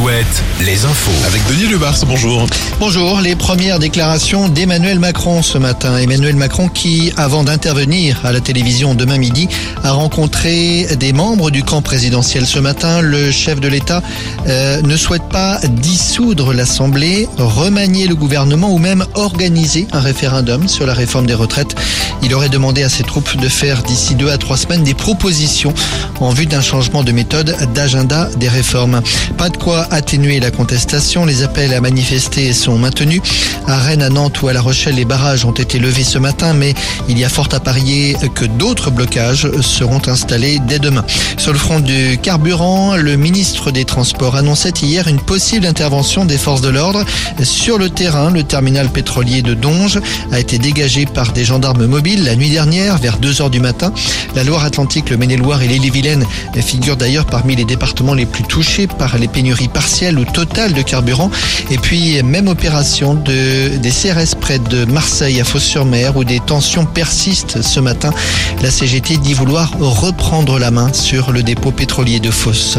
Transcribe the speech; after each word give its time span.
tête, 0.00 0.42
les 0.64 0.84
infos. 0.84 1.26
Avec 1.26 1.42
Denis 1.48 1.70
Lebars, 1.70 1.98
bonjour. 2.06 2.46
Bonjour, 2.80 3.20
les 3.20 3.36
premières 3.36 3.78
déclarations 3.78 4.48
d'Emmanuel 4.48 4.98
Macron 4.98 5.42
ce 5.42 5.58
matin. 5.58 5.98
Emmanuel 5.98 6.34
Macron 6.36 6.68
qui, 6.68 7.12
avant 7.16 7.44
d'intervenir 7.44 8.24
à 8.24 8.32
la 8.32 8.40
télévision 8.40 8.94
demain 8.94 9.18
midi, 9.18 9.48
a 9.84 9.92
rencontré 9.92 10.96
des 10.96 11.12
membres 11.12 11.50
du 11.50 11.62
camp 11.62 11.82
présidentiel 11.82 12.46
ce 12.46 12.58
matin. 12.58 13.02
Le 13.02 13.30
chef 13.30 13.60
de 13.60 13.68
l'État 13.68 14.02
euh, 14.46 14.80
ne 14.82 14.96
souhaite 14.96 15.28
pas 15.28 15.58
dissoudre 15.68 16.54
l'Assemblée, 16.54 17.28
remanier 17.36 18.06
le 18.06 18.14
gouvernement 18.14 18.72
ou 18.72 18.78
même 18.78 19.04
organiser 19.14 19.86
un 19.92 20.00
référendum 20.00 20.68
sur 20.68 20.86
la 20.86 20.94
réforme 20.94 21.26
des 21.26 21.34
retraites. 21.34 21.74
Il 22.22 22.34
aurait 22.34 22.48
demandé 22.48 22.82
à 22.82 22.88
ses 22.88 23.02
troupes 23.02 23.36
de 23.36 23.48
faire 23.48 23.82
d'ici 23.82 24.14
deux 24.14 24.30
à 24.30 24.38
trois 24.38 24.56
semaines 24.56 24.84
des 24.84 24.94
propositions 24.94 25.74
en 26.24 26.30
vue 26.30 26.46
d'un 26.46 26.60
changement 26.60 27.02
de 27.02 27.12
méthode 27.12 27.56
d'agenda 27.74 28.28
des 28.36 28.48
réformes. 28.48 29.02
Pas 29.36 29.48
de 29.48 29.56
quoi 29.56 29.86
atténuer 29.90 30.40
la 30.40 30.50
contestation. 30.50 31.24
Les 31.24 31.42
appels 31.42 31.74
à 31.74 31.80
manifester 31.80 32.52
sont 32.52 32.78
maintenus. 32.78 33.20
À 33.66 33.78
Rennes, 33.78 34.02
à 34.02 34.08
Nantes 34.08 34.40
ou 34.42 34.48
à 34.48 34.52
La 34.52 34.60
Rochelle, 34.60 34.96
les 34.96 35.04
barrages 35.04 35.44
ont 35.44 35.52
été 35.52 35.78
levés 35.78 36.04
ce 36.04 36.18
matin, 36.18 36.52
mais 36.52 36.74
il 37.08 37.18
y 37.18 37.24
a 37.24 37.28
fort 37.28 37.48
à 37.52 37.60
parier 37.60 38.16
que 38.34 38.44
d'autres 38.44 38.90
blocages 38.90 39.50
seront 39.60 40.00
installés 40.06 40.60
dès 40.66 40.78
demain. 40.78 41.04
Sur 41.38 41.52
le 41.52 41.58
front 41.58 41.80
du 41.80 42.18
carburant, 42.22 42.96
le 42.96 43.16
ministre 43.16 43.70
des 43.70 43.84
Transports 43.84 44.36
annonçait 44.36 44.72
hier 44.82 45.08
une 45.08 45.20
possible 45.20 45.66
intervention 45.66 46.24
des 46.24 46.38
forces 46.38 46.60
de 46.60 46.68
l'ordre. 46.68 47.04
Sur 47.42 47.78
le 47.78 47.90
terrain, 47.90 48.30
le 48.30 48.42
terminal 48.42 48.88
pétrolier 48.88 49.42
de 49.42 49.54
Donge 49.54 50.00
a 50.30 50.38
été 50.38 50.58
dégagé 50.58 51.06
par 51.06 51.32
des 51.32 51.44
gendarmes 51.44 51.86
mobiles 51.86 52.24
la 52.24 52.36
nuit 52.36 52.50
dernière 52.50 52.98
vers 52.98 53.18
2 53.18 53.42
heures 53.42 53.50
du 53.50 53.60
matin. 53.60 53.92
La 54.34 54.44
Loire-Atlantique, 54.44 55.10
le 55.10 55.16
Maine-et-Loire 55.16 55.62
et 55.62 55.68
figurent 56.60 56.96
d'ailleurs 56.96 57.26
parmi 57.26 57.56
les 57.56 57.64
départements 57.64 58.14
les 58.14 58.26
plus 58.26 58.44
touchés 58.44 58.86
par 58.86 59.18
les 59.18 59.28
pénuries 59.28 59.68
partielles 59.68 60.18
ou 60.18 60.24
totales 60.24 60.72
de 60.72 60.82
carburant. 60.82 61.30
Et 61.70 61.78
puis, 61.78 62.22
même 62.22 62.48
opération 62.48 63.14
de, 63.14 63.76
des 63.76 63.90
CRS 63.90 64.34
près 64.40 64.58
de 64.58 64.84
Marseille 64.84 65.40
à 65.40 65.44
Fos-sur-Mer 65.44 66.16
où 66.16 66.24
des 66.24 66.40
tensions 66.40 66.84
persistent 66.84 67.62
ce 67.62 67.80
matin. 67.80 68.12
La 68.62 68.70
CGT 68.70 69.16
dit 69.18 69.34
vouloir 69.34 69.72
reprendre 69.80 70.58
la 70.58 70.70
main 70.70 70.92
sur 70.92 71.32
le 71.32 71.42
dépôt 71.42 71.70
pétrolier 71.70 72.20
de 72.20 72.30
Fos. 72.30 72.78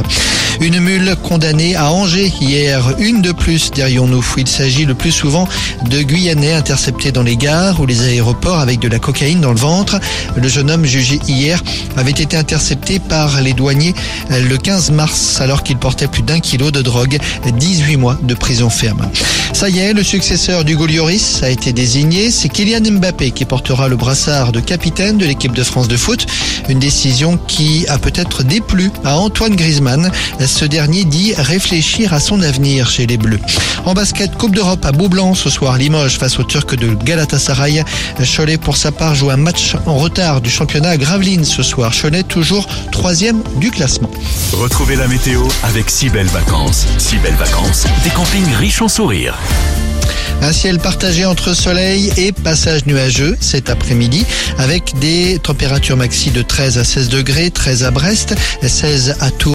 Une 0.62 0.80
mule 0.80 1.16
condamnée 1.24 1.76
à 1.76 1.92
Angers 1.92 2.32
hier, 2.40 2.96
une 3.00 3.22
de 3.22 3.32
plus 3.32 3.72
dirions-nous. 3.72 4.26
Il 4.38 4.48
s'agit 4.48 4.86
le 4.86 4.94
plus 4.94 5.12
souvent 5.12 5.48
de 5.90 6.02
Guyanais 6.02 6.54
interceptés 6.54 7.12
dans 7.12 7.24
les 7.24 7.38
gares 7.38 7.80
ou 7.80 7.86
les 7.86 8.02
aéroports 8.02 8.60
avec 8.60 8.80
de 8.80 8.88
la 8.88 9.00
cocaïne 9.00 9.42
dans 9.42 9.52
le 9.52 9.58
ventre. 9.58 10.00
Le 10.36 10.48
jeune 10.48 10.70
homme 10.70 10.86
jugé 10.86 11.20
hier 11.28 11.62
avait 11.98 12.12
été 12.12 12.38
intercepté 12.38 13.00
par 13.00 13.13
les 13.42 13.54
douaniers 13.54 13.94
le 14.30 14.58
15 14.58 14.92
mars 14.92 15.40
alors 15.40 15.64
qu'il 15.64 15.78
portait 15.78 16.08
plus 16.08 16.24
d'un 16.24 16.40
kilo 16.40 16.72
de 16.72 16.82
drogue, 16.82 17.20
18 17.46 17.98
mois 17.98 18.18
de 18.24 18.34
prison 18.34 18.70
ferme. 18.70 19.08
Ça 19.54 19.70
y 19.70 19.80
est, 19.80 19.94
le 19.94 20.04
successeur 20.04 20.64
d'Hugo 20.64 20.88
Lloris 20.88 21.44
a 21.44 21.50
été 21.50 21.74
désigné. 21.74 22.32
C'est 22.32 22.50
Kylian 22.50 22.92
Mbappé 22.98 23.32
qui 23.32 23.46
portera 23.46 23.88
le 23.88 23.96
brassard 23.96 24.52
de 24.52 24.60
capitaine 24.60 25.18
de 25.18 25.26
l'équipe 25.26 25.54
de 25.54 25.64
France 25.64 25.88
de 25.88 25.96
foot. 25.96 26.26
Une 26.70 26.80
décision 26.80 27.38
qui 27.48 27.86
a 27.88 28.00
peut-être 28.00 28.44
déplu 28.44 28.90
à 29.06 29.18
Antoine 29.18 29.56
Griezmann. 29.56 30.12
Ce 30.44 30.66
dernier 30.66 31.04
dit 31.04 31.34
réfléchir 31.38 32.14
à 32.14 32.20
son 32.20 32.42
avenir 32.42 32.90
chez 32.90 33.06
les 33.06 33.18
Bleus. 33.18 33.40
En 33.86 33.94
basket, 33.94 34.36
Coupe 34.38 34.56
d'Europe 34.56 34.86
à 34.86 34.92
Beaublanc 34.92 35.36
ce 35.36 35.50
soir, 35.50 35.78
Limoges 35.78 36.18
face 36.18 36.40
aux 36.40 36.44
Turcs 36.44 36.76
de 36.76 36.96
Galatasaray. 37.04 37.84
Cholet 38.36 38.58
pour 38.58 38.78
sa 38.78 38.92
part 38.92 39.14
joue 39.14 39.30
un 39.30 39.38
match 39.38 39.76
en 39.86 39.96
retard 39.96 40.42
du 40.42 40.50
championnat 40.50 40.90
à 40.90 40.98
Gravelines 40.98 41.46
ce 41.46 41.62
soir. 41.62 41.92
Cholet 41.94 42.24
toujours 42.24 42.68
troisième 43.04 43.44
du 43.58 43.70
classement. 43.70 44.10
Retrouvez 44.54 44.96
la 44.96 45.10
météo 45.10 45.42
avec 45.64 45.90
si 45.90 46.10
belles 46.10 46.28
vacances. 46.28 46.88
Si 46.98 47.18
belles 47.18 47.34
vacances, 47.34 47.86
des 48.02 48.10
campings 48.10 48.56
riches 48.56 48.82
en 48.82 48.88
sourires. 48.88 49.38
Un 50.42 50.54
ciel 50.54 50.80
partagé 50.80 51.26
entre 51.26 51.54
soleil 51.54 52.14
et 52.16 52.32
passage 52.32 52.86
nuageux 52.86 53.36
cet 53.42 53.70
après-midi 53.70 54.26
avec 54.58 54.98
des 55.00 55.38
températures 55.40 55.98
maxi 55.98 56.32
de 56.32 56.42
13 56.42 56.78
à 56.78 56.84
16 56.86 57.10
degrés, 57.10 57.52
13 57.52 57.84
à 57.84 57.92
Brest, 57.92 58.36
16 58.62 59.18
à 59.20 59.32
Tours. 59.32 59.52